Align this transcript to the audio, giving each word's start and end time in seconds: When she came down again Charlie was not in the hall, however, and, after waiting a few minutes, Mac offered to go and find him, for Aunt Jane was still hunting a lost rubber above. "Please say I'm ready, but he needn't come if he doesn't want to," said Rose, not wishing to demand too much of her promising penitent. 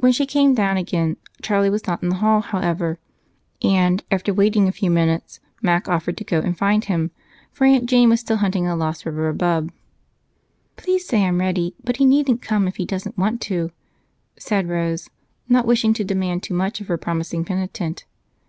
When 0.00 0.10
she 0.10 0.26
came 0.26 0.52
down 0.56 0.76
again 0.78 1.16
Charlie 1.40 1.70
was 1.70 1.86
not 1.86 2.02
in 2.02 2.08
the 2.08 2.16
hall, 2.16 2.40
however, 2.40 2.98
and, 3.62 4.02
after 4.10 4.34
waiting 4.34 4.66
a 4.66 4.72
few 4.72 4.90
minutes, 4.90 5.38
Mac 5.62 5.88
offered 5.88 6.16
to 6.16 6.24
go 6.24 6.40
and 6.40 6.58
find 6.58 6.84
him, 6.86 7.12
for 7.52 7.64
Aunt 7.64 7.86
Jane 7.88 8.08
was 8.08 8.18
still 8.18 8.38
hunting 8.38 8.66
a 8.66 8.74
lost 8.74 9.06
rubber 9.06 9.28
above. 9.28 9.70
"Please 10.74 11.06
say 11.06 11.24
I'm 11.24 11.38
ready, 11.38 11.76
but 11.84 11.98
he 11.98 12.04
needn't 12.04 12.42
come 12.42 12.66
if 12.66 12.78
he 12.78 12.84
doesn't 12.84 13.16
want 13.16 13.40
to," 13.42 13.70
said 14.36 14.68
Rose, 14.68 15.08
not 15.48 15.66
wishing 15.68 15.94
to 15.94 16.04
demand 16.04 16.42
too 16.42 16.54
much 16.54 16.80
of 16.80 16.88
her 16.88 16.98
promising 16.98 17.44
penitent. 17.44 18.06